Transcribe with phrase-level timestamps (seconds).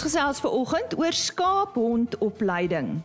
[0.00, 3.02] Ons gesels ver oggend oor skaaphondopleiding.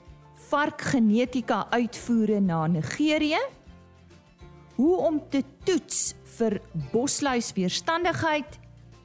[0.48, 3.42] Varkgenetika uitvoere na Nigerië.
[4.78, 6.62] Hoe om te toets vir
[6.94, 8.56] bosluisweerstandigheid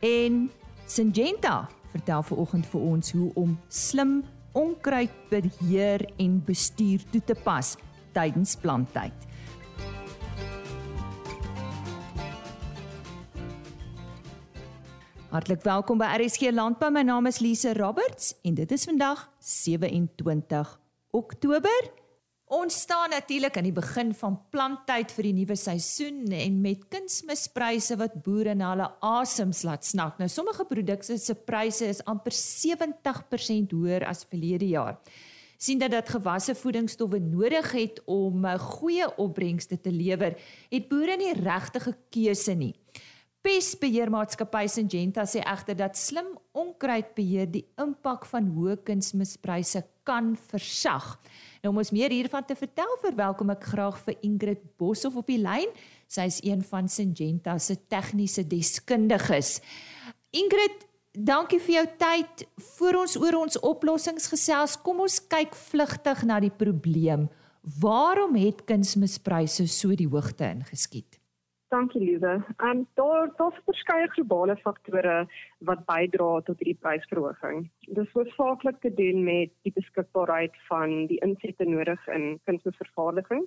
[0.07, 0.39] en
[0.87, 1.57] Syngenta
[1.91, 4.21] vertel ver oggend vir ons hoe om slim
[4.55, 7.75] onkruidbeheer en bestuur toe te pas
[8.15, 9.27] tydens planttyd.
[15.31, 16.89] Hartlik welkom by RSG Landbou.
[16.91, 20.73] My naam is Lise Roberts en dit is vandag 27
[21.15, 21.85] Oktober.
[22.51, 27.95] Ons staan natuurlik aan die begin van planttyd vir die nuwe seisoen en met kunsmispryse
[28.01, 30.19] wat boere na hulle asems laat snak.
[30.19, 34.99] Nou sommige produkte se pryse is amper 70% hoër as verlede jaar.
[35.61, 40.35] sien dat dat gewasse voedingsstowwe nodig het om 'n goeie opbrengste te lewer,
[40.71, 42.75] het boere nie regte keuse nie.
[43.41, 51.15] Pesbeheermaatskappy Syngenta sê egter dat slim onkruidbeheer die impak van hoë kunsmispryse kan versag.
[51.63, 55.39] Nou om ons meer hiervan te vertel, verwelkom ek graag vir Ingrid Boshoff op die
[55.41, 55.73] lyn.
[56.05, 59.55] Sy is een van Syngenta se tegniese deskundiges.
[60.37, 60.85] Ingrid,
[61.17, 62.45] dankie vir jou tyd.
[62.75, 67.31] Voor ons oor ons oplossings gesels, kom ons kyk vlugtig na die probleem.
[67.81, 71.20] Waarom het kunsmispryse so die hoogte ingeskiet?
[71.71, 72.45] Dankie Lize.
[72.57, 77.71] En um, daar daar's verskeie globale faktore wat bydra tot hierdie prysverhoging.
[77.81, 83.47] Dit is hoofsaaklik te doen met die beskikbaarheid van die insette nodig in kunsmisvervaardiging.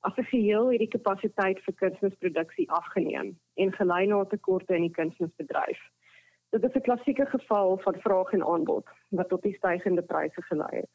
[0.00, 4.96] As 'n geheel het die kapasiteit vir kunsmisproduksie afgeneem en gelei na tekorte in die
[4.98, 5.80] kunsmisbedryf.
[6.50, 10.76] Dit is 'n klassieke geval van vraag en aanbod wat tot die stygende pryse gelei
[10.76, 10.90] het.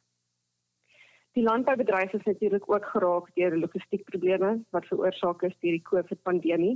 [1.34, 6.76] Die landboubedryf is natuurlik ook geraak deur logistiekprobleme wat veroorsaak is deur die COVID-pandemie.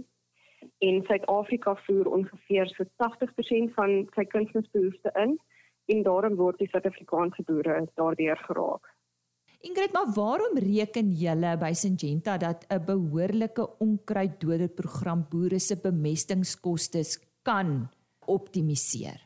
[0.81, 5.35] En Suid-Afrika voer ongeveer so 80% van sy kunsmisbehoeftes in
[5.93, 8.89] en daarom word die Suid-Afrikaanse boere daardeur geraak.
[9.61, 17.01] Ingrid, maar waarom reken julle by Syngenta dat 'n behoorlike onkruiddoderprogram boere se bemestingskoste
[17.43, 17.89] kan
[18.25, 19.21] optimaliseer?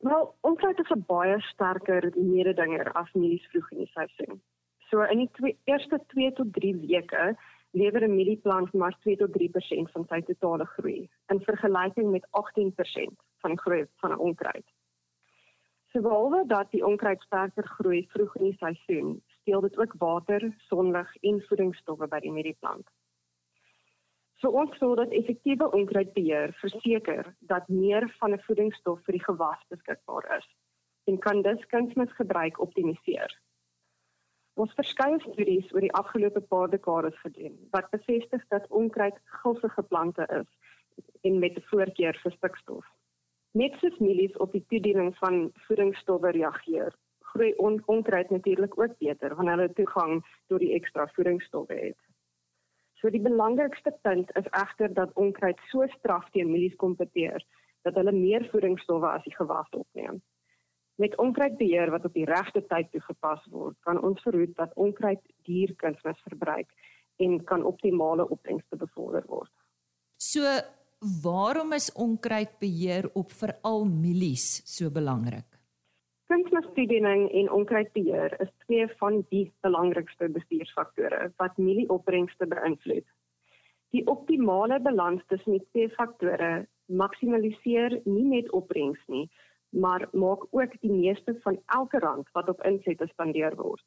[0.00, 4.40] Wel, onkruid is 'n baie sterker mededinger as mielies vroeg in die seisoen.
[4.90, 7.36] So in die twee, eerste 2 tot 3 weke
[7.70, 13.14] lewer 'n mielieplant maar 2 tot 3% van sy totale groei in vergelyking met 18%
[13.42, 14.66] van groei van 'n onkruid.
[15.92, 21.16] Sowaarwe dat die onkruid sterker groei vroeg in die seisoen, steel dit ook water, sonlig
[21.20, 22.90] en voedingsstowwe by die mielieplant.
[24.40, 29.62] So ons sou dat effektiewe onkruidbeheer verseker dat meer van 'n voedingsstof vir die gewas
[29.68, 30.48] beskikbaar is
[31.04, 33.40] en kan dus kunsmisgebruik optimaliseer.
[34.60, 40.26] Ons verskeie studies oor die afgelope paar dekades gedoen wat bevestig dat onkruid gulsige plante
[40.38, 40.48] is
[41.28, 42.84] en met 'n voorkeur vir stikstof.
[43.60, 46.92] Net soos mielies op die toediening van voedingsstowwe reageer,
[47.32, 52.00] groei on onkruid natuurlik ook beter wanneer hulle toegang tot die ekstra voedingsstowwe het.
[53.00, 57.44] So die belangrikste punt is egter dat onkruid so straf teen mielies kompeteer
[57.82, 60.20] dat hulle meer voedingsstowwe as die gewas opneem.
[61.00, 66.18] Met onkruidbeheer wat op die regte tyd toegepas word, kan ons verhoed dat onkruid dierkunsmis
[66.26, 66.68] verbruik
[67.24, 69.52] en kan optimale opbrengste bevorder word.
[70.20, 70.44] So,
[71.22, 75.48] waarom is onkruidbeheer op veral mielies so belangrik?
[76.28, 83.08] Kunsmistoediening en onkruidbeheer is twee van die belangrikste bestuursfaktore wat mielieopbrengste beïnvloed.
[83.96, 89.30] Die optimale balans tussen die twee faktore maksimaliseer nie net opbrengs nie,
[89.70, 93.84] maar maak ook die meeste van elke rand wat op insette spandeer word.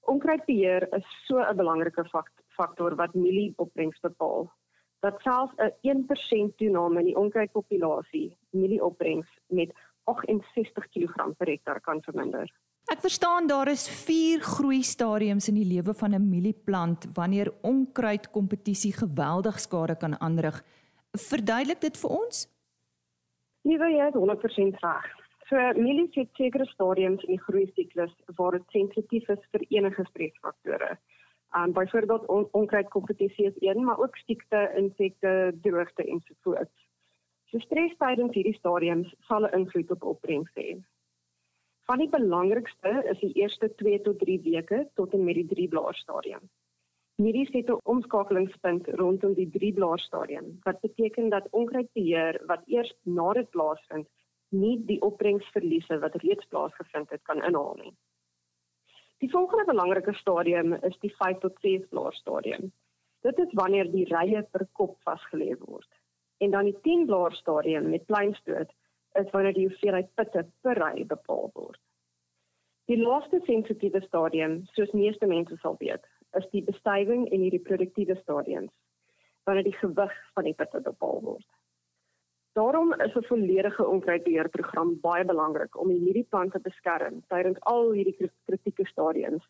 [0.00, 2.04] Onkruidbeheer is so 'n belangrike
[2.46, 4.52] faktor wat mielieopbrengs bepaal.
[5.00, 9.72] Dat selfs 'n 1% toename in die onkruidpopulasie mielieopbrengs met
[10.04, 12.52] 68 kg per hektaar kan verminder.
[12.86, 18.92] Ek verstaan daar is 4 groei stadiums in die lewe van 'n mielieplant wanneer onkruidkompetisie
[18.92, 20.64] geweldig skade kan aanrig.
[21.12, 22.46] Verduidelik dit vir ons?
[23.66, 25.06] Liewe jy het 100% reg.
[25.48, 30.04] So mielies het sekere stadiums in die groei siklus waar dit sensitief is vir enige
[30.10, 30.90] stresfaktore.
[31.58, 36.70] Um byvoorbeeld on onkruidkompetisie is een, maar ook siekte, insekte, droogte en so voort.
[37.50, 40.76] So stres tydens hierdie stadiums sal 'n invloed op opbrengs hê.
[41.86, 45.68] Van die belangrikste is die eerste 2 tot 3 weke tot en met die 3
[45.68, 46.50] blaar stadium.
[47.16, 52.94] Hierdie het 'n omskakelingspunt rondom die 3 blaar stadium wat beteken dat onkruidbeheer wat eers
[53.02, 54.08] na dit plaasvind
[54.48, 57.92] nie die opbrengsverliese wat reeds plaasgevind het kan inhaal nie.
[59.18, 62.72] Die volgende belangrike stadium is die 5 tot 6 blaar stadium.
[63.20, 65.88] Dit is wanneer die rye per kop vasgelê word.
[66.38, 68.70] En dan die 10 blaar stadium met kleinstoot
[69.12, 71.80] is wanneer die hoeveelheid pitte per ry bepaal word.
[72.84, 76.04] Die laaste sensitiewe stadium, soos meeste mense sal weet,
[76.34, 78.72] is die bestuiving en die reproduktiewe stadiums
[79.46, 81.46] wanneer die gewig van die pitte bepaal word.
[82.58, 88.30] Daarom is 'n volledige onkruidbeheerprogram baie belangrik om die mielieplant te beskerm tydens al hierdie
[88.46, 89.44] kritieke stadiums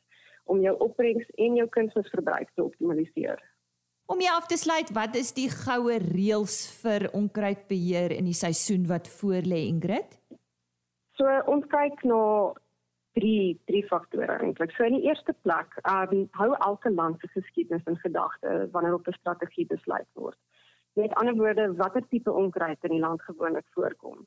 [0.45, 3.43] om jou opbrengs en jou kunsmisverbruik te optimaliseer.
[4.07, 8.87] Om jy af te sluit, wat is die goue reëls vir onkruidbeheer in die seisoen
[8.87, 10.19] wat voorlê, Ingrid?
[11.19, 12.21] So ons kyk na
[13.19, 14.73] drie drie faktore eintlik.
[14.77, 19.09] So in die eerste plek, um, hou elke land se geskiedenis in gedagte wanneer op
[19.09, 20.39] 'n strategie besluit word.
[20.93, 24.27] Met ander woorde, watter tipe onkruid in die land gewoonlik voorkom.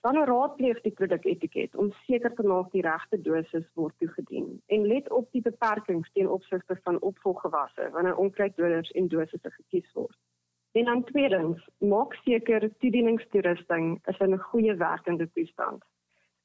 [0.00, 5.10] Dan raadpleeg die produketiket om seker te maak die regte dosis word toegedien en let
[5.10, 10.18] op die beperkings teen opsigte van opvolggewasse wanneer onkruiddoders en dosisse gekies word.
[10.72, 15.84] En dan tweedens, maak seker toedieningstoerusting is in 'n goeie werkende toestand.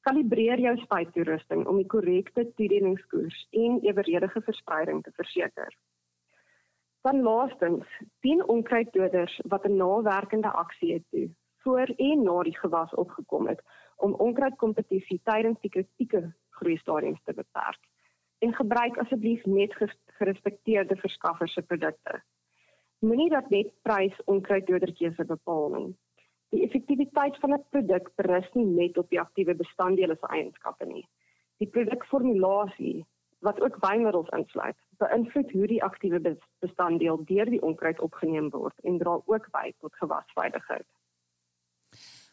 [0.10, 5.76] Kalibreer jou spuittoerusting om die korrekte toedieningskoers en eweredige verspreiding te verseker.
[7.06, 7.86] Dan laastens,
[8.26, 11.30] dien onkruiddoders wat 'n nawerkende aksie het toe
[11.62, 13.62] voor en na die gewas opgekom het
[13.96, 17.82] om onkruidkompetisie tydens die kritieke groeistadiums te beperk.
[18.40, 22.24] En gebruik asseblief net gerespekteerde verskaffers se produkte.
[23.00, 25.98] Moenie dat net prys onkruiddoderkeuse bepaal nie.
[26.50, 31.08] Die effektiwiteit van 'n produk berus nie net op die aktiewe bestanddele se eienskappe nie.
[31.58, 33.06] Die produkformulasie
[33.40, 38.98] wat ook wynmiddels insluit, beïnvloed hoe die aktiewe bestanddeel deur die onkruid opgeneem word en
[38.98, 40.88] dra ook by tot gewasveiligheid.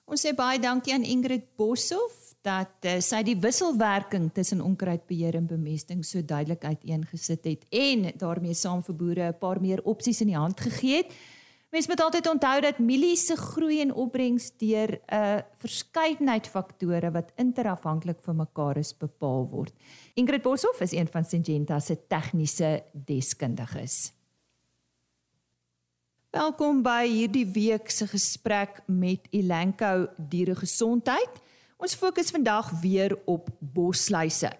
[0.06, 5.48] Ons sê baie dankie aan Ingrid Boshoff dat uh, sy die wisselwerking tussen onkruidbeheer en
[5.50, 10.30] bemesting so duidelik uiteengesit het en daarmee saam vir boere 'n paar meer opsies in
[10.30, 11.10] die hand gegee het.
[11.70, 17.10] Mens moet altyd onthou dat mielies se groei en opbrengs deur 'n uh, verskeidenheid faktore
[17.10, 19.72] wat interafhanklik van mekaar is bepaal word.
[20.14, 24.12] Ingrid Boshoff is een van Syngenta se tegniese deskundiges.
[26.30, 31.42] Welkom by hierdie week se gesprek met Elanco Diere Gesondheid.
[31.76, 34.50] Ons fokus vandag weer op bosluise.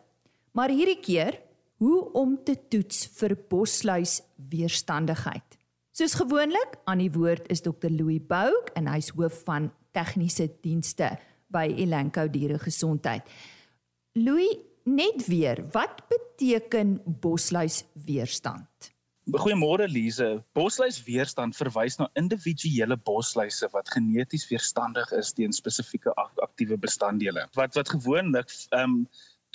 [0.53, 1.41] Maar hierdie keer
[1.77, 5.56] hoe om te toets vir bosluis weerstandigheid.
[5.97, 7.89] Soos gewoonlik, aan die woord is Dr.
[7.89, 11.15] Louis Bouk en hy's hoof van tegniese dienste
[11.49, 13.25] by Elanco Diere Gesondheid.
[14.21, 18.91] Louis, net weer, wat beteken bosluis weerstand?
[19.41, 20.29] Goeiemôre Lize.
[20.55, 26.13] Bosluisweerstand verwys na individuele bosluise wat geneties weerstandig is teen spesifieke
[26.45, 27.49] aktiewe bestanddele.
[27.57, 29.01] Wat wat gewoonlik ehm um,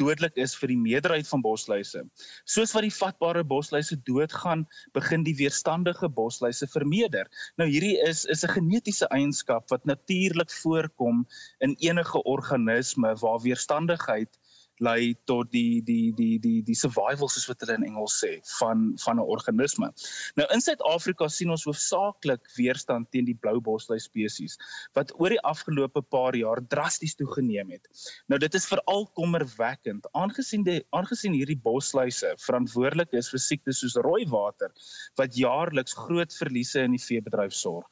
[0.01, 2.03] dodelik is vir die meerderheid van bosluise.
[2.49, 4.65] Soos wat die vatbare bosluise doodgaan,
[4.97, 7.29] begin die weerstandige bosluise vermeerder.
[7.61, 11.25] Nou hierdie is is 'n genetiese eienskap wat natuurlik voorkom
[11.59, 14.40] in enige organisme waar weerstandigheid
[14.81, 18.91] lei tot die die die die die survival soos wat hulle in Engels sê van
[19.05, 19.91] van 'n organisme.
[20.39, 24.57] Nou in Suid-Afrika sien ons hoofsaaklik weerstand teen die blou bosluis spesies
[24.97, 27.87] wat oor die afgelope paar jaar drasties toegeneem het.
[28.27, 33.95] Nou dit is veral kommerwekkend aangesien die aangesien hierdie bosluise verantwoordelik is vir siektes soos
[33.95, 34.71] rooiwater
[35.15, 37.87] wat jaarliks groot verliese in die veebedryf sorg.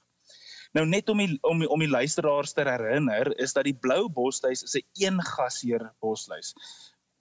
[0.77, 4.07] Nou net om die, om die, om die luisteraars te herinner is dat die blou
[4.09, 6.53] bosluis is 'n een gasheer bosluis.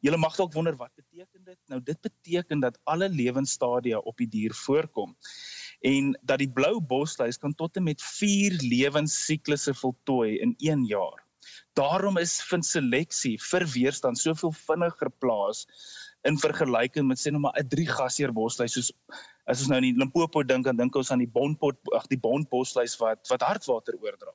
[0.00, 1.58] Julle mag dalk wonder wat beteken dit?
[1.66, 5.16] Nou dit beteken dat alle lewensstadia op die dier voorkom
[5.80, 11.24] en dat die blou bosluis kan tot en met 4 lewensiklusse voltooi in 1 jaar.
[11.72, 15.66] Daarom is vind seleksie vir weerstand soveel vinniger plaas
[16.22, 18.92] in vergelyking met sê nou maar 'n 3 gasheer bosluis soos
[19.48, 22.20] as ons nou in die Limpopo dink dan dink ons aan die bondpot ag die
[22.20, 24.34] bondbosluis wat wat hartwater oordra.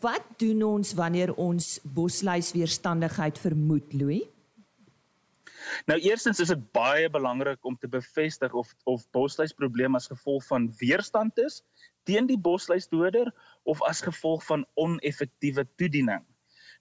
[0.00, 4.24] Wat doen ons wanneer ons bosluis weerstandigheid vermoed, Louis?
[5.90, 10.46] Nou eerstens is dit baie belangrik om te bevestig of of bosluis probleem as gevolg
[10.48, 11.60] van weerstand is
[12.06, 13.32] teen die bosluisdoder
[13.66, 16.22] of as gevolg van oneffektiewe toediening.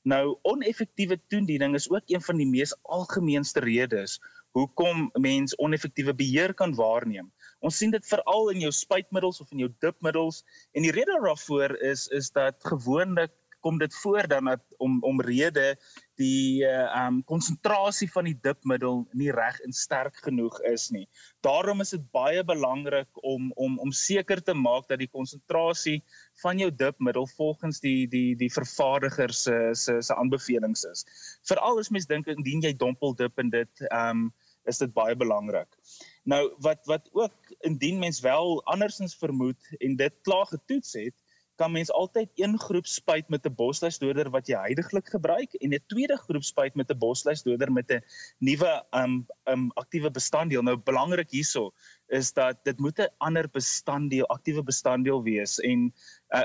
[0.06, 4.20] Nou oneffektiewe toediening is ook een van die mees algemeenste redes
[4.56, 7.28] hoekom mens oneffektiewe beheer kan waarneem.
[7.60, 10.44] Ons sien dit veral in jou spuitmiddels of in jou dipmiddels
[10.74, 13.34] en die rede daarvoor is is dat gewoonlik
[13.66, 15.74] kom dit voor dan dat om om rede
[16.22, 21.08] die uh um konsentrasie van die dipmiddel nie reg en sterk genoeg is nie.
[21.42, 25.98] Daarom is dit baie belangrik om om om seker te maak dat die konsentrasie
[26.44, 31.06] van jou dipmiddel volgens die die die vervaardiger se se se aanbevelings is.
[31.50, 34.30] Veral as mens dink indien jy dompel dip en dit um
[34.66, 35.78] is dit baie belangrik.
[36.24, 41.16] Nou wat wat ook indien mens wel andersins vermoed en dit klaar getoets het,
[41.56, 45.84] kan mens altyd een groep spuit met 'n bosluisdoder wat jy heidaglik gebruik en 'n
[45.88, 48.04] tweede groep spuit met 'n bosluisdoder met 'n
[48.40, 50.62] nuwe um um aktiewe bestanddeel.
[50.62, 51.72] Nou belangrik hierso
[52.08, 55.94] is dat dit moet 'n ander bestanddeel, aktiewe bestanddeel wees en 'n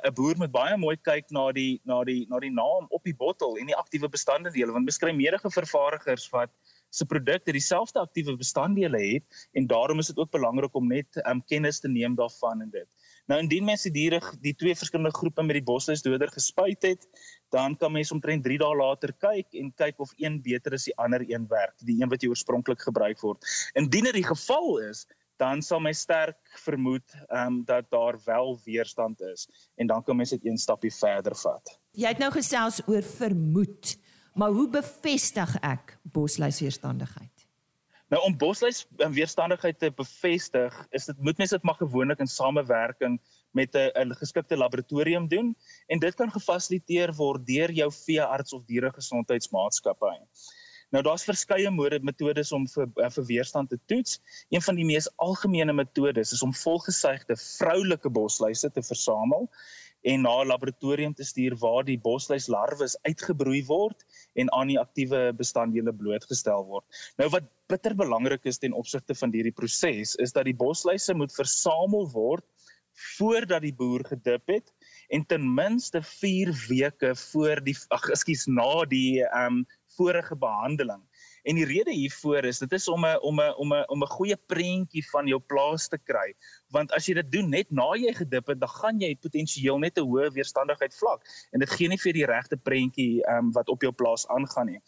[0.06, 3.16] uh, boer moet baie mooi kyk na die na die na die naam op die
[3.16, 6.50] bottel en die aktiewe bestanddele want beskryf meerige vervaardigers wat
[6.90, 11.42] se produkte dieselfde aktiewe bestanddele het en daarom is dit ook belangrik om net um,
[11.46, 12.88] kennis te neem daarvan en dit.
[13.30, 17.06] Nou indien mense die diere die twee verskillende groepe met die bosluisdoder gespuit het,
[17.54, 20.96] dan kan mens omtrent 3 dae later kyk en kyk of een beter is die
[20.98, 23.46] ander een werk, die een wat jy oorspronklik gebruik word.
[23.78, 25.06] Indien dit die geval is,
[25.40, 29.46] dan sal my sterk vermoed ehm um, dat daar wel weerstand is
[29.80, 31.78] en dan kan mens dit een stapie verder vat.
[31.96, 33.96] Jy het nou gesels oor vermoed,
[34.34, 37.46] maar hoe bevestig ek bosluisweerstandigheid?
[38.10, 43.20] Nou om bosluis weerstandigheid te bevestig, is dit moet mense dit maar gewoonlik in samewerking
[43.54, 45.56] met 'n geskikte laboratorium doen
[45.86, 50.16] en dit kan gefasiliteer word deur jou veearts of dieregesondheidsmaatskappy.
[50.90, 51.70] Nou daar's verskeie
[52.02, 54.20] metodes om vir eh, vir weerstand te toets.
[54.48, 59.50] Een van die mees algemene metodes is om volgesuigde vroulike bosluise te versamel
[60.02, 64.04] en na 'n laboratorium te stuur waar die bosluislarwes uitgebroei word
[64.34, 66.84] en aan die aktiewe bestanddele blootgestel word.
[67.18, 71.34] Nou wat bitter belangrik is ten opsigte van hierdie proses is dat die bosluise moet
[71.34, 72.44] versamel word
[73.16, 74.72] voordat die boer gedip het
[75.08, 79.66] en ten minste 4 weke voor die ag ekskuus na die ehm um,
[79.96, 81.02] vorige behandeling.
[81.42, 84.14] En die rede hiervoor is dit is om 'n om 'n om 'n om 'n
[84.16, 86.34] goeie prentjie van jou plaas te kry.
[86.70, 89.98] Want as jy dit doen net na jy gedip het, dan gaan jy potensieel net
[89.98, 93.68] 'n hoë weerstandigheid vlak en dit gee nie vir die regte prentjie ehm um, wat
[93.68, 94.80] op jou plaas aangaan nie.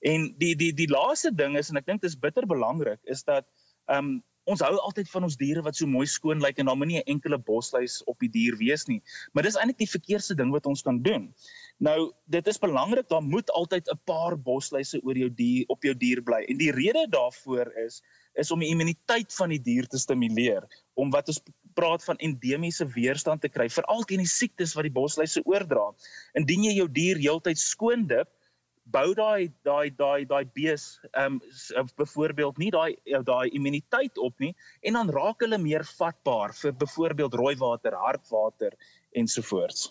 [0.00, 3.22] En die die die laaste ding is en ek dink dit is bitter belangrik is
[3.22, 3.44] dat
[3.86, 6.78] ehm um, ons hou altyd van ons diere wat so mooi skoon lyk en daar
[6.78, 9.02] moenie 'n enkele bosluis op die dier wees nie.
[9.32, 11.34] Maar dis eintlik die verkeerde ding wat ons kan doen.
[11.80, 15.94] Nou, dit is belangrik, daar moet altyd 'n paar bosluise oor jou dier op jou
[15.94, 16.44] dier bly.
[16.48, 18.02] En die rede daarvoor is
[18.34, 21.40] is om die immuniteit van die dier te stimuleer, om wat ons
[21.74, 25.90] praat van endemiese weerstand te kry, veral teen die siektes wat die bosluise oordra.
[26.34, 28.28] Indien jy jou dier heeltyd skoon dip,
[28.84, 31.40] bou daai daai daai daai bees ehm
[31.76, 36.72] um, byvoorbeeld nie daai daai immuniteit op nie en dan raak hulle meer vatbaar vir
[36.72, 38.76] byvoorbeeld rooi water, hartwater
[39.12, 39.90] ensovoorts.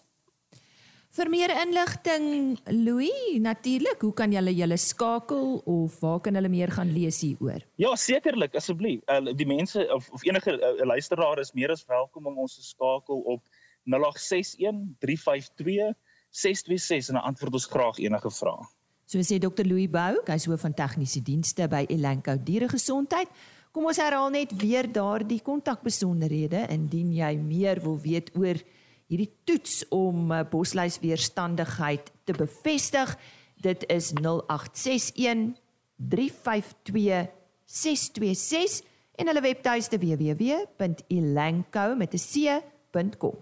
[1.10, 6.70] Vir meer inligting, Louis, natuurlik, hoe kan julle julle skakel of waar kan hulle meer
[6.70, 7.64] gaan lees hieroor?
[7.82, 9.02] Ja, sekerlik, asseblief.
[9.10, 12.66] Uh, die mense of, of enige uh, luisteraar is meer as welkom om ons te
[12.68, 13.42] skakel op
[13.90, 15.96] 0861 352
[16.30, 18.68] 626 en dan antwoord ons graag enige vrae.
[19.10, 19.66] So sê Dr.
[19.66, 23.34] Louis Bou, hy's hoof van tegniese dienste by Elanco Dieregesondheid.
[23.74, 28.62] Kom ons herhaal net weer daardie kontakbesonderhede indien jy meer wil weet oor
[29.10, 33.18] hierdie toets om uh, bosluisweerstandigheid te bevestig.
[33.60, 35.58] Dit is 0861
[35.98, 37.28] 352
[37.66, 38.84] 626
[39.20, 43.36] en hulle webtuiste www.elanco met 'n c.com.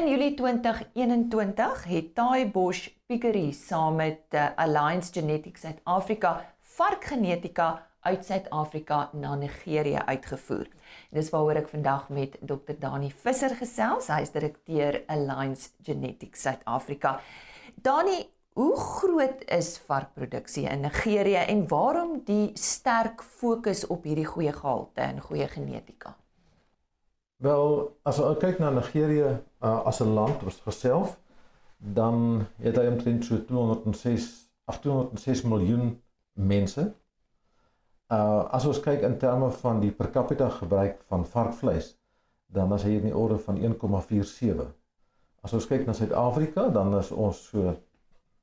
[0.00, 8.24] In Julie 2021 het Thai Bosch Piggery saam met uh, Alliance Genetics Suid-Afrika varkgenetika uit
[8.24, 10.68] Suid-Afrika na Nigerië uitgevoer.
[11.10, 12.76] Dis waaroor ek vandag met Dr.
[12.80, 14.08] Dani Visser gesels.
[14.08, 17.18] Hy is direkteur Alliance Genetics Suid-Afrika.
[17.82, 18.22] Dani,
[18.56, 25.04] hoe groot is varkproduksie in Nigerië en waarom die sterk fokus op hierdie goeie gehalte
[25.04, 26.14] en goeie genetika?
[27.40, 31.16] Wel, as ons kyk na Nigerië uh, as 'n land, ons geself,
[31.78, 34.28] dan het hy omtrent so 206
[34.70, 35.96] 806 miljoen
[36.34, 36.86] mense.
[38.10, 41.94] Uh as ons kyk in terme van die per capita gebruik van varkvleis,
[42.46, 44.66] dan is hy in die orde van 1,47.
[45.46, 47.76] As ons kyk na Suid-Afrika, dan is ons so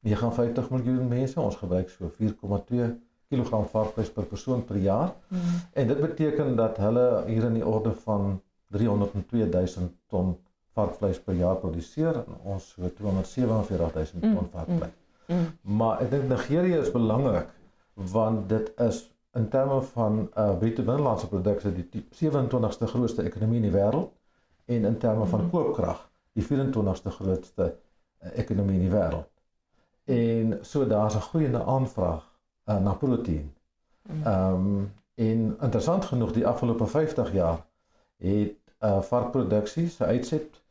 [0.08, 2.88] 59 miljoen mense, ons gebruik so 4,2
[3.28, 5.12] kg varkvleis per persoon per jaar.
[5.28, 5.58] Mm.
[5.82, 8.38] En dit beteken dat hulle hier in die orde van
[8.72, 10.38] 302 000 ton
[10.78, 14.50] varkvleis per jaar produseer en ons so 247 000 ton mm.
[14.56, 14.96] varkvleis.
[15.28, 15.36] Mm.
[15.36, 15.78] Mm.
[15.78, 17.52] Maar ek dink Nigerië is belangrik
[17.98, 19.02] want dit is
[19.34, 24.12] in terme van uh bruto binnelandse produkte die 27ste grootste ekonomie in die wêreld
[24.66, 25.52] en in terme van mm -hmm.
[25.52, 27.76] koopkrag die 24ste grootste
[28.24, 29.30] uh, ekonomie in die wêreld.
[30.06, 32.24] En so daar's 'n groeiende aanvraag
[32.66, 33.54] uh, na proteïen.
[34.02, 34.28] Mhm.
[34.28, 37.66] Ehm um, en interessant genoeg die afgelope 50 jaar
[38.18, 40.62] het uh varkproduksie se uitset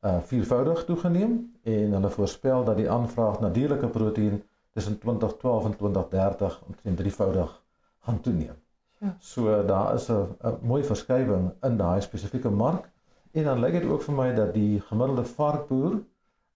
[0.00, 4.42] uh viervoudig toegeneem en hulle voorspel dat die aanvraag na dierlike proteïen
[4.76, 7.62] tussen 2012 en 2030 omtrent drievoudig
[7.98, 8.56] gaan toeneem.
[8.98, 9.16] Ja.
[9.18, 12.90] So daar is 'n mooi verskywing in daai spesifieke mark
[13.32, 15.94] en dan lyk dit ook vir my dat die gemiddelde varkboer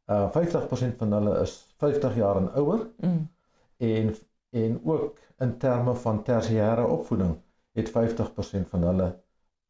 [0.07, 2.87] uh 50% van hulle is 50 jaar en ouer.
[2.97, 3.29] Mm.
[3.77, 4.15] En
[4.51, 7.37] en ook in terme van tersiêre opvoeding
[7.73, 9.09] het 50% van hulle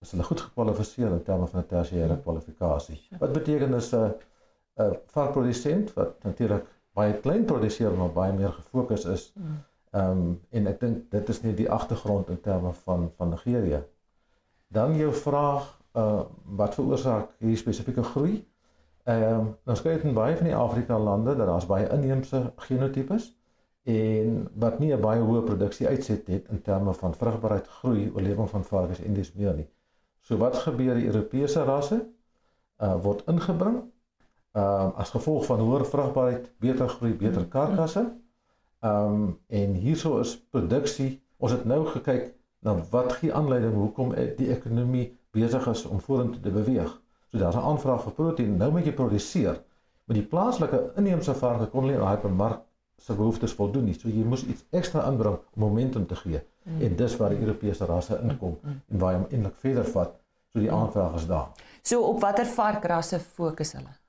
[0.00, 3.00] is hulle goed gekwalifiseer in terme van 'n tersiêre kwalifikasie.
[3.19, 4.12] Wat beteken is 'n
[4.78, 9.32] 'n varkprodusent wat natuurlik baie klein produseer maar baie meer gefokus is.
[9.90, 13.82] Ehm um, en ek dink dit is nie die agtergrond in terme van van Nigerië.
[14.68, 15.66] Dan jou vraag
[15.99, 18.37] uh wat veroorsaak hierdie spesifieke groei?
[19.04, 23.32] Ehm um, ons kyk in baie van die Afrika lande dat daar's baie inheemse genotipes
[23.90, 28.50] en wat nie 'n baie hoë produksie uitset het in terme van vrugbaarheid, groei, oorlewing
[28.50, 29.68] van varkens en dis meer nie.
[30.20, 32.06] So wat gebeur die Europese rasse
[32.78, 33.82] uh word ingebring
[34.52, 38.04] ehm um, as gevolg van hoër vrugbaarheid, beter groei, beter karkasse.
[38.80, 44.12] Ehm um, en hierso is produksie, ons het nou gekyk na wat gee aanleiding hoekom
[44.12, 46.90] e-, die ekonomie besig is om vorentoe te beweeg.
[47.30, 49.62] So daar's 'n aanvraag vir proteïen, nou moet jy produseer.
[50.04, 52.61] Maar die plaaslike inheemse varke kon nie daai mark
[52.97, 53.95] se behoeftes voldoen nie.
[53.95, 56.42] So jy moes iets ekstra aanbring om momentum te gee.
[56.64, 56.80] Mm.
[56.80, 58.71] En dis waar die Europese rasse inkom mm.
[58.71, 58.80] mm.
[58.88, 60.16] en waar jy hom eintlik verder vat.
[60.52, 61.49] So die aanvraag is daar.
[61.83, 64.00] So op watter varkrasse fokus hulle?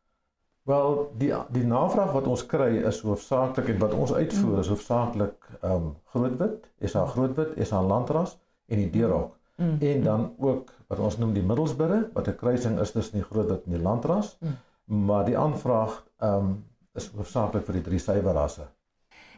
[0.70, 5.48] Wel die die navraag wat ons kry is hoofsaaklik en wat ons uitvoer is hoofsaaklik
[5.62, 8.38] ehm um, grootwit, is daar grootwit, is daar landras
[8.68, 9.38] en die deurhok.
[9.56, 9.78] Mm.
[9.80, 13.66] En dan ook wat ons noem die middelsbidde wat 'n kruising is tussen die grootwit
[13.66, 14.38] en die landras.
[14.40, 14.58] Mm.
[15.06, 16.54] Maar die aanvraag ehm um,
[16.94, 18.68] is hoofsaaklik vir die drie suiwerrasse.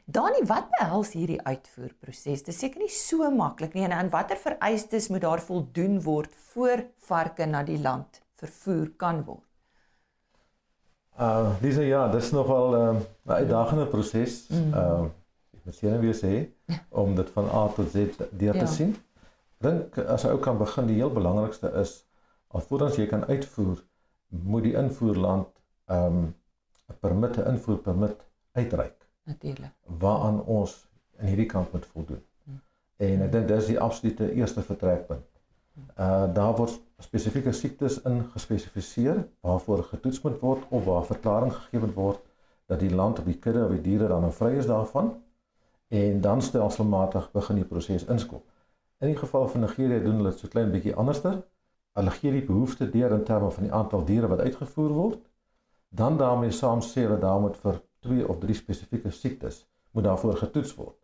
[0.06, 2.44] Dani, wat behels hierdie uitvoerproses?
[2.44, 6.36] Dit is seker nie so maklik nie en aan watter vereistes moet daar voldoen word
[6.52, 9.53] voor varke na die land vervoer kan word?
[11.20, 14.48] Uh dis ja, dis nogal 'n uh, uitdagende proses.
[14.50, 14.74] Ehm mm.
[14.74, 15.10] uh,
[15.54, 16.34] ek moet sien wie sê
[17.02, 17.96] om dit van A tot Z
[18.30, 18.66] deur te ja.
[18.66, 18.96] sien.
[19.58, 22.06] Dink as jy ook kan begin, die heel belangrikste is
[22.48, 23.84] alvorens jy kan uitvoer,
[24.28, 25.48] moet die invoerland
[25.86, 26.36] ehm um,
[26.90, 29.08] 'n permit, 'n invoerpermit uitreik.
[29.24, 29.72] Natuurlik.
[30.00, 30.88] Waaraan ons
[31.20, 32.24] in hierdie kant moet voldoen.
[32.44, 32.62] Mm.
[32.96, 35.33] En ek dink dis die absolute eerste vertrekpunt.
[35.98, 41.94] Uh daar word spesifieke siektes ingespesifiseer waarvoor getoets moet word of waar verklaring gegee moet
[41.94, 42.20] word
[42.66, 45.10] dat die land of die kudde of die diere dan nou vry is daarvan
[46.02, 48.44] en dan stelselmatig begin die proses inskop.
[49.00, 51.42] In die geval van Nigerië doen hulle dit so klein bietjie anderster.
[51.94, 55.20] Hulle gee die behoefte deur in terme van die aantal diere wat uitgevoer word.
[55.90, 60.38] Dan daarmee saam sê hulle daar moet vir twee of drie spesifieke siektes moet daarvoor
[60.38, 60.98] getoets word.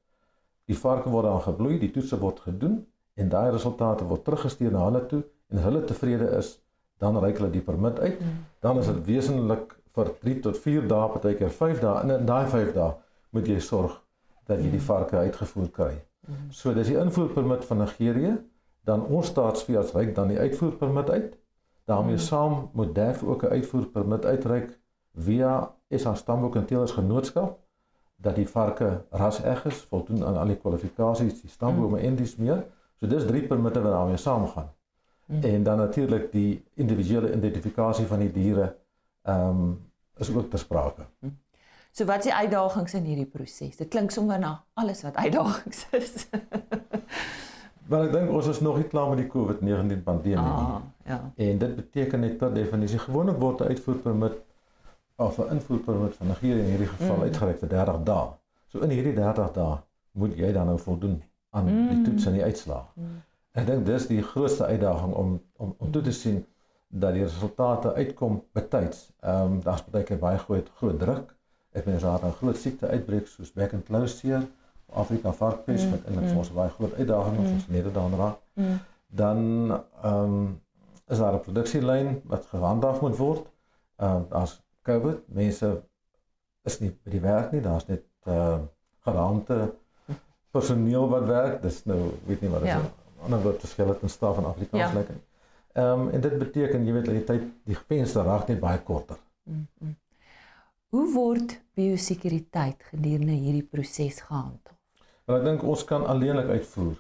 [0.66, 2.80] Die varke word dan gebloei, die toetse word gedoen
[3.20, 6.54] en daai resultate word teruggestuur na hulle toe en as hulle tevrede is,
[7.02, 8.20] dan reik hulle die permit uit.
[8.20, 8.44] Mm.
[8.64, 12.46] Dan is dit wesentlik vir 3 tot 4 dae, partykeer 5 dae en in daai
[12.52, 12.92] 5 dae
[13.36, 13.98] moet jy sorg
[14.50, 14.88] dat jy die mm.
[14.90, 15.92] varke uitgevoer kry.
[16.28, 16.50] Mm.
[16.52, 18.36] So dis die invoerpermit van Nigerië,
[18.90, 21.38] dan ons staatsveearts reik dan die uitvoerpermit uit.
[21.90, 24.80] daarmee saam moet DEF ook 'n uitvoerpermit uitreik
[25.16, 27.58] via SA Stamboek en Teelers Genootskap
[28.22, 32.06] dat die varke ras-eg is, voldoen aan al die kwalifikasies, die stambome mm.
[32.06, 32.66] en dis meer.
[33.00, 34.72] So dis drie permitte wat daarmee saamgaan.
[35.26, 35.44] Mm.
[35.44, 38.76] En dan natuurlik die individuele identifikasie van die diere
[39.22, 41.06] ehm um, is ook ter sprake.
[41.20, 41.38] Mm.
[41.92, 43.78] So wat is die uitdagings in hierdie proses?
[43.78, 46.28] Dit klink sommer na alles wat uitdagings is.
[47.90, 50.92] Wel ek dink ons is nog nie klaar met die COVID-19 pandemie ah, nie.
[51.10, 51.20] Ja.
[51.36, 54.36] En dit beteken net per definisie gewoonlik word 'n uitvoerpermit
[55.16, 57.22] of 'n invoerpermit van Nigerië in hierdie geval mm.
[57.22, 58.28] uitgereik vir 30 dae.
[58.68, 59.78] So in hierdie 30 dae
[60.12, 61.88] moet jy dan nou voldoen aan mm.
[61.90, 62.84] die toets en die uitslae.
[62.94, 63.18] Mm.
[63.58, 66.46] Ek dink dis die grootste uitdaging om om om toe te sien
[66.90, 69.10] dat die resultate uitkom betyds.
[69.20, 71.36] Ehm um, daar's baie keer baie groot groot druk.
[71.72, 74.48] Ek meen daar 'n groot siekte uitbreek soos back and close seer,
[74.90, 75.92] Afrika varkpes mm.
[75.92, 77.54] wat eintlik vir ons baie groot uitdaging is, mm.
[77.54, 78.40] ons net daaraan raak.
[78.54, 78.80] Mm.
[79.08, 79.40] Dan
[80.04, 80.62] ehm um,
[81.08, 83.46] is daar 'n produksielyn wat gehandhaaf moet word.
[83.96, 85.82] Ehm uh, daar's COVID, mense
[86.64, 88.60] is nie by die werk nie, daar's net ehm uh,
[89.00, 89.74] geraamte
[90.52, 92.80] personeel wat werk, dis nou weet nie wat dit ja.
[92.80, 93.24] is.
[93.28, 94.94] Ander woord verskil dit in staf van Afrikaans ja.
[94.98, 95.18] lekker.
[95.78, 98.80] Ehm um, en dit beteken jy weet dat die tyd die venster raak net baie
[98.84, 99.18] korter.
[99.44, 99.96] Mm -hmm.
[100.90, 104.78] Hoe word biosekuriteit gedurende hierdie proses gehandhaaf?
[105.26, 106.96] Wel ek dink ons kan alleenlik uitvoer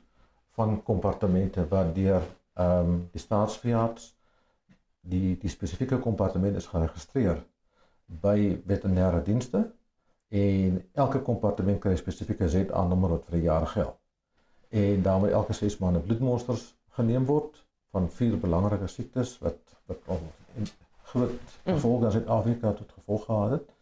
[0.59, 2.21] van kompartemente wat deur
[2.53, 4.13] ehm um, die staatsveearts
[5.01, 7.41] die die spesifieke kompartement is geregistreer
[8.21, 9.63] by veterinêre dienste
[10.29, 13.97] en elke kompartement kry 'n spesifieke ZA-nommer wat vir 'n jaar geld.
[14.69, 19.97] En dan moet elke 6 maande bloedmonsters geneem word van vier belangrike siektes wat wat
[21.03, 21.39] groot mm.
[21.63, 23.73] gevolge in Suid-Afrika tot gevolg gehad het.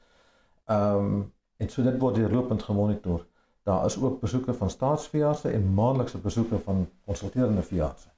[0.66, 3.26] Ehm um, en so dit word deurlopend gemonitor.
[3.64, 8.10] Daar is ook besoeke van staatsveeartse en maandelikse besoeke van konsulterende veeartse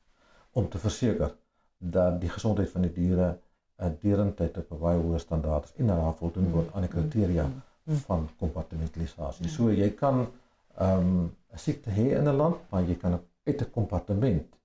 [0.51, 1.35] om te verseker
[1.77, 3.39] dat die gesondheid van die diere
[3.75, 6.89] en dierentyd op 'n baie hoë standaard is en dat daar voldoen word aan die
[6.89, 7.49] kriteria
[8.05, 9.49] van kompartmentalisasie.
[9.49, 10.27] So jy kan
[10.77, 14.57] ehm um, 'n siekte hê in 'n land, maar jy kan uit 'n kompartement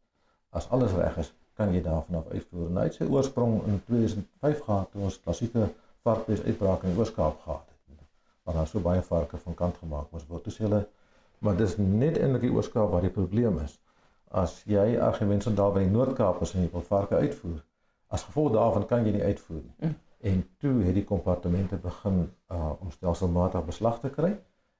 [0.50, 2.70] as alles reg is, kan jy daarvan af uitvoer.
[2.70, 5.68] Nou het sy oorsprong in 2005 gehad toe ons klassieke
[6.02, 8.06] varkbees uitbraak in die Oos-Kaap gehad het.
[8.44, 10.44] Maar daar so baie varke van kant gemaak moes word.
[10.44, 10.86] Dis hulle
[11.44, 13.76] maar dis net eintlik die Oos-Kaap waar die probleem is.
[14.30, 17.60] As jy argumente daar by die Noord-Kaap en jy wil varke uitvoer,
[18.08, 19.74] as gevolg daarvan kan jy nie uitvoer nie.
[19.88, 19.94] Mm.
[20.24, 24.32] En toe het die kompartemente begin uh om stelselmatig beslag te kry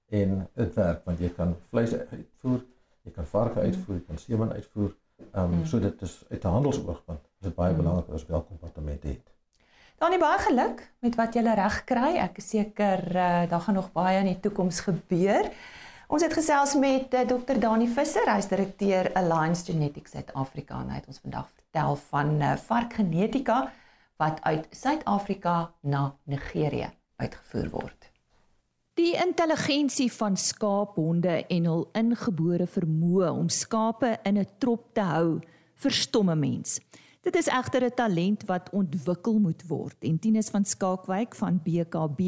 [0.08, 2.62] en dit werk want jy kan vleis uitvoer,
[3.04, 4.94] jy kan varke uitvoer, jy kan seeman uitvoer.
[5.24, 5.66] Ehm um, mm.
[5.66, 7.82] so dit is uit 'n handelsoogpunt is dit baie mm.
[7.82, 9.34] belangrik as wel kompartemente het.
[9.98, 12.16] Dan nie baie geluk met wat jy reg kry.
[12.24, 15.52] Ek is seker uh, daar gaan nog baie in die toekoms gebeur.
[16.08, 17.60] Ons het gesels met uh, Dr.
[17.60, 22.56] Dani Visser, hy's direkteur Alliance Genetics Suid-Afrika en hy het ons vandag vertel van uh,
[22.56, 23.72] varkgenetika
[24.16, 28.10] wat uit Suid-Afrika na Nigerië uitgevoer word.
[28.94, 35.40] Die intelligensie van skaaphonde en hul ingebore vermoë om skape in 'n trop te hou,
[35.74, 36.80] verstomme mens.
[37.20, 42.20] Dit is egter 'n talent wat ontwikkel moet word en Tinus van Skaakwyk van BKB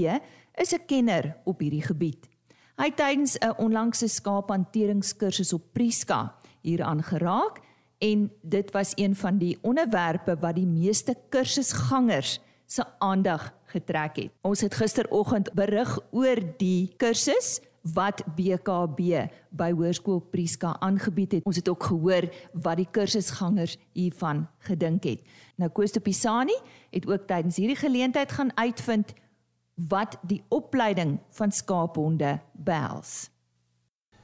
[0.54, 2.28] is 'n kenner op hierdie gebied.
[2.76, 7.60] Hy het tydens 'n onlangse skaaphanteringskursus op Priska hieraan geraak
[7.98, 14.32] en dit was een van die onderwerpe wat die meeste kursusgangers se aandag getrek het.
[14.40, 17.60] Ons het gisteroggend berig oor die kursus
[17.94, 21.44] wat BKB by Hoërskool Priska aangebied het.
[21.46, 25.22] Ons het ook gehoor wat die kursusgangers hiervan gedink het.
[25.56, 26.56] Nou Koosto Pisani
[26.90, 29.14] het ook tydens hierdie geleentheid gaan uitvind
[29.74, 33.30] wat die opleiding van skaaphonde behels.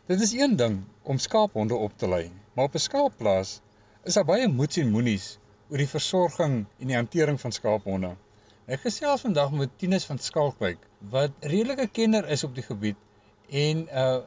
[0.07, 3.61] Dit is een ding om skaaphonde op te lei, maar op 'n skaapplaas
[4.05, 5.39] is daar baie moets en moenies
[5.71, 8.17] oor die versorging en die hantering van skaaphonde.
[8.67, 10.79] Ek gesels vandag met Tinus van Skalkwyk
[11.15, 12.97] wat redelike kenner is op die gebied
[13.51, 14.21] en uh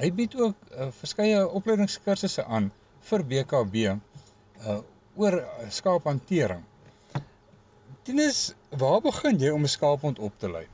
[0.00, 2.70] hy bied ook uh, verskeie opleidingskursusse aan
[3.08, 4.80] vir BKB uh
[5.16, 6.62] oor skaaphantering.
[8.06, 10.66] Tinus, waar begin jy om 'n skaaphond op te lei?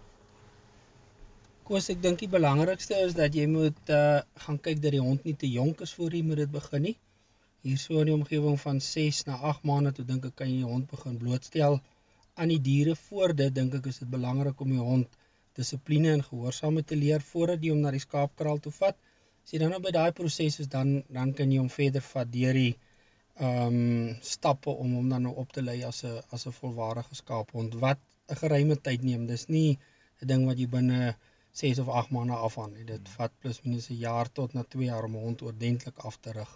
[1.67, 5.25] Koos, ek dink die belangrikste is dat jy moet uh gaan kyk dat die hond
[5.27, 6.93] nie te jonk is voor jy met dit begin nie.
[7.67, 10.61] Hier so in die omgewing van 6 na 8 maande toe dink ek kan jy
[10.61, 11.81] die hond begin blootstel
[12.45, 15.19] aan die diere voor dit dink ek is dit belangrik om die hond
[15.59, 19.03] dissipline en gehoorsaamheid te leer voordat jy hom na die skaapkraal toe vat.
[19.43, 22.35] As jy dan nou by daai proses is dan dan kan jy hom verder vat
[22.41, 22.73] deur die
[23.43, 27.23] ehm um, stappe om hom dan nou op te lei as 'n as 'n volwaardige
[27.25, 27.99] skaaphond wat
[28.31, 29.27] 'n geruime tyd neem.
[29.27, 29.73] Dis nie
[30.23, 31.17] 'n ding wat jy binne
[31.61, 32.85] 6 of 8 maande afhan nie.
[32.89, 36.17] Dit vat plus minus 'n jaar tot na 2 jaar om 'n hond oordentlik af
[36.21, 36.53] te rig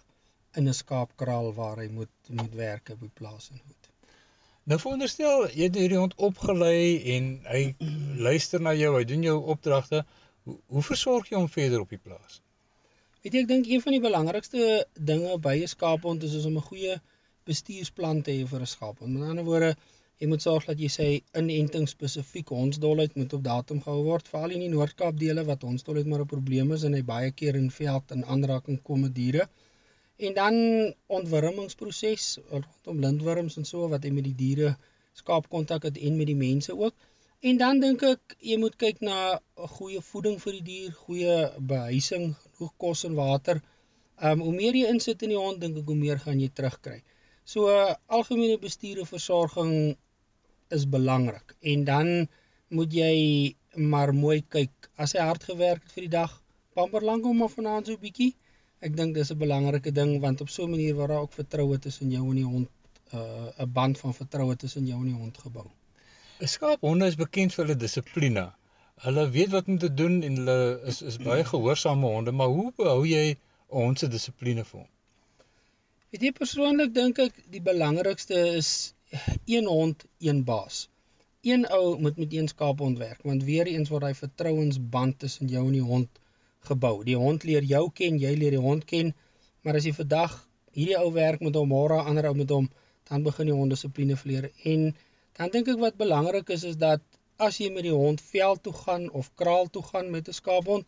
[0.59, 3.89] in 'n skaapkraal waar hy moet moet werk op die plaas en goed.
[4.69, 6.83] Nou veronderstel jy het hierdie hond opgelei
[7.15, 7.63] en hy
[8.27, 10.03] luister na jou, hy doen jou opdragte.
[10.43, 12.41] Hoe, hoe versorg jy hom verder op die plaas?
[13.21, 14.67] Weet jy, ek dink een van die belangrikste
[15.11, 16.99] dinge by 'n skaaphond is, is om 'n goeie
[17.49, 19.13] bestuursplan te hê vir 'n skaaphond.
[19.13, 19.75] Met ander woorde,
[20.21, 21.05] jy moet sorg dat jy sê
[21.39, 26.09] inenting spesifiek hondsdolheid moet op datum gehou word, veral in die Noord-Kaap dele wat hondsdolheid
[26.11, 29.47] maar 'n probleem is en hy baie keer in veld in aanraking kom met diere.
[30.27, 30.55] En dan
[31.19, 34.75] ontwurmingsproses rondom lintworms en so wat hy met die diere
[35.21, 36.93] skaapkontak het en met die mense ook.
[37.49, 39.17] En dan dink ek jy moet kyk na
[39.57, 41.37] 'n goeie voeding vir die dier, goeie
[41.73, 43.63] behuising, genoeg kos en water.
[44.21, 47.01] Um, hoe meer jy insit in die hond, dink ek hoe meer gaan jy terugkry.
[47.43, 47.73] So
[48.05, 49.97] algemene bestuur en versorging
[50.77, 51.55] is belangrik.
[51.61, 52.27] En dan
[52.77, 53.15] moet jy
[53.91, 56.31] maar mooi kyk as hy hard gewerk het vir die dag,
[56.75, 58.33] pamper lank hom maar vanaand so 'n bietjie.
[58.81, 61.79] Ek dink dis 'n belangrike ding want op so 'n manier word daar ook vertroue
[61.79, 62.69] tussen jou en die hond,
[63.13, 65.67] uh, 'n band van vertroue tussen jou en die hond gebou.
[66.41, 68.45] 'n Skaaphonde is bekend vir hulle dissipline.
[69.05, 72.71] Hulle weet wat om te doen en hulle is is baie gehoorsame honde, maar hoe
[72.77, 73.37] behou jy 'n
[73.69, 74.89] hond se dissipline vir hom?
[76.11, 78.93] Weet jy persoonlik dink ek die belangrikste is
[79.55, 80.89] een hond, een baas.
[81.41, 85.65] Een ou moet met een skaaphond werk want weer eens word daai vertrouensband tussen jou
[85.67, 86.09] en die hond
[86.71, 87.03] gebou.
[87.03, 89.15] Die hond leer jou ken, jy leer die hond ken,
[89.61, 90.35] maar as jy vandag
[90.71, 92.69] hierdie ou werk met hom, môre ander ou met hom,
[93.09, 94.91] dan begin die hond dissipline verleer en
[95.39, 97.03] Dan dink ek wat belangrik is is dat
[97.45, 100.85] as jy met die hond veld toe gaan of kraal toe gaan met 'n skaaphond,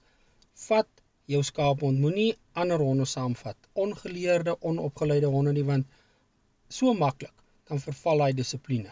[0.66, 0.90] vat
[1.34, 3.58] jou skaaphond, moenie ander honde saamvat.
[3.86, 5.86] Ongeleerde, onopgeleide honde nie want
[6.80, 7.34] so maklik
[7.70, 8.92] dan verval hy dissipline.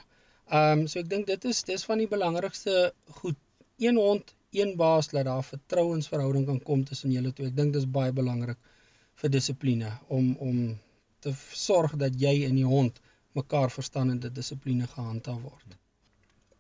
[0.52, 3.38] Ehm um, so ek dink dit is dis van die belangrikste goed.
[3.82, 7.50] Een hond, een baas dat daar vertrouensverhouding kan kom tussen julle twee.
[7.50, 8.60] Ek dink dis baie belangrik
[9.22, 10.58] vir dissipline om om
[11.22, 13.00] te sorg dat jy en die hond
[13.38, 15.78] mekaar verstaan en dit dissipline gehandhaaf word.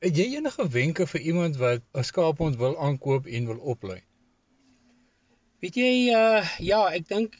[0.01, 3.99] Het jy enige wenke vir iemand wat 'n skaaphond wil aankoop en wil oplei?
[5.61, 7.35] Weet jy uh ja, ek dink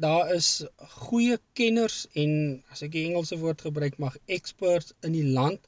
[0.00, 5.26] daar is goeie kenners en as ek die Engelse woord gebruik mag experts in die
[5.26, 5.60] land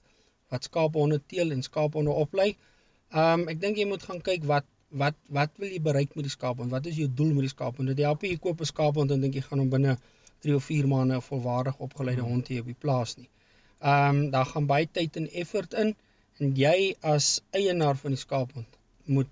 [0.53, 2.55] wat skaaphonde teel en skaaphonde oplei.
[3.13, 6.33] Um ek dink jy moet gaan kyk wat wat wat wil jy bereik met die
[6.33, 6.71] skaaphond?
[6.71, 7.91] Wat is jou doel met die skaaphond?
[7.93, 9.99] Dit help jy koop 'n skaaphond en dink jy gaan hom binne
[10.47, 12.31] 3 of 4 maande 'n volwaardig opgeleide hmm.
[12.31, 13.29] hond hê op die plaas nie.
[13.81, 15.95] Um daar gaan baie tyd en effort in
[16.39, 19.29] en jy as eienaar van die skaaphond moet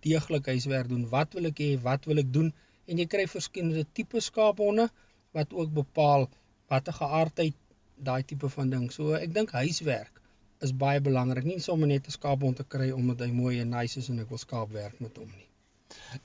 [0.00, 1.08] deeglik huiswerk doen.
[1.08, 1.70] Wat wil ek hê?
[1.80, 2.52] Wat wil ek doen?
[2.86, 4.88] En jy kry verskillende tipe skaaphonde
[5.36, 6.28] wat ook bepaal
[6.72, 7.56] watter geaardheid
[8.08, 8.90] daai tipe van ding.
[8.92, 10.20] So ek dink huiswerk
[10.64, 11.44] is baie belangrik.
[11.44, 14.28] Nie sommer net 'n skaaphond te kry omdat hy mooi en nice is en ek
[14.28, 15.48] wil skaapwerk met hom nie.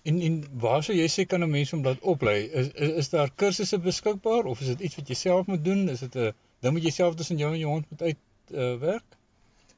[0.09, 2.39] En en waar sou jy sê kan 'n mens hom laat oplei?
[2.61, 5.89] Is, is is daar kursusse beskikbaar of is dit iets wat jy self moet doen?
[5.89, 8.17] Is dit 'n ding wat jy self tussen jou en jou hond moet uit
[8.51, 9.17] uh, werk?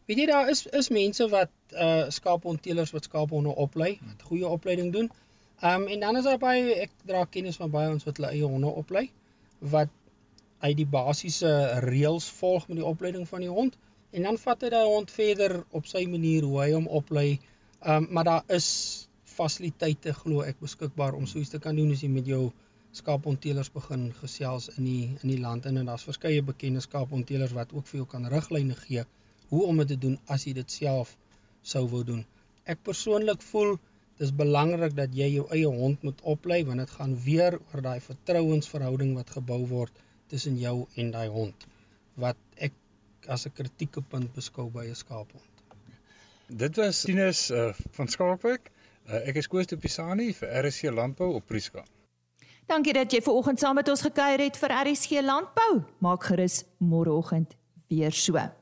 [0.05, 1.51] Weet jy daar is is mense wat
[1.87, 5.11] uh skaaphondteelers wat skaaphonde oplei, wat goeie opleiding doen.
[5.61, 8.47] Um en dan is daar baie ek dra kennis van baie ons wat hulle eie
[8.49, 9.03] honde oplei
[9.73, 9.91] wat
[10.65, 11.51] uit die basiese
[11.85, 13.77] reëls volg met die opleiding van die hond
[14.11, 17.39] en dan vat hy daai hond verder op sy manier hoe hy hom oplei.
[17.93, 18.67] Um maar daar is
[19.35, 22.41] fasiliteite glo ek beskikbaar om so iets te kan doen as jy met jou
[22.97, 27.87] skaaphondteelers begin gesels in die in die land en daar's verskeie bekende skaaphondteelers wat ook
[27.91, 29.05] vir jou kan riglyne gee
[29.53, 31.15] hoe om dit te doen as jy dit self
[31.61, 32.25] sou wou doen.
[32.65, 33.77] Ek persoonlik voel
[34.21, 37.99] dis belangrik dat jy jou eie hond moet oplei want dit gaan weer oor daai
[38.05, 40.03] vertrouensverhouding wat gebou word
[40.33, 41.65] tussen jou en daai hond
[42.25, 42.77] wat ek
[43.27, 45.49] as 'n kritieke punt beskou by 'n skaaphond.
[46.47, 48.71] Dit was Tinus uh, van Skalkwyk.
[49.07, 51.83] Uh, ek is Koos de Pisani vir RSC Landbou op Prieska.
[52.67, 55.83] Dankie dat jy ver oggend saam met ons gekuier het vir RSC Landbou.
[55.99, 57.55] Maak gerus môreoggend
[57.87, 58.60] weer so.